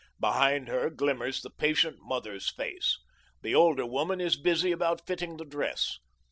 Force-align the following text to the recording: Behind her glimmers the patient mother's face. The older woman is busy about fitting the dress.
Behind 0.19 0.67
her 0.67 0.89
glimmers 0.89 1.43
the 1.43 1.51
patient 1.51 1.99
mother's 2.01 2.49
face. 2.49 2.97
The 3.43 3.53
older 3.53 3.85
woman 3.85 4.19
is 4.19 4.35
busy 4.35 4.71
about 4.71 5.05
fitting 5.05 5.37
the 5.37 5.45
dress. 5.45 5.99